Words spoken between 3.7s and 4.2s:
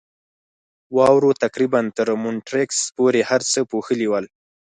پوښلي